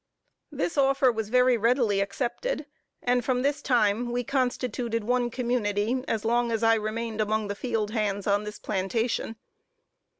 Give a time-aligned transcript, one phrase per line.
[0.51, 2.65] This offer was very readily accepted,
[3.03, 7.55] and from this time we constituted one community, as long as I remained among the
[7.55, 9.35] field hands on this plantation.